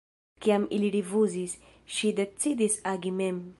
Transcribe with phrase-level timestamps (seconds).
[0.45, 1.53] Kiam ili rifuzis,
[1.97, 3.43] ŝi decidis agi mem.